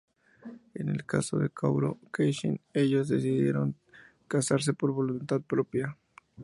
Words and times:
En 0.73 0.89
el 0.89 1.05
caso 1.05 1.37
de 1.37 1.51
Kaoru 1.51 1.99
y 2.01 2.07
Kenshin, 2.09 2.59
ellos 2.73 3.07
decidieron 3.07 3.75
casarse 4.27 4.73
por 4.73 4.91
voluntad 4.93 5.41
propia. 5.41 5.95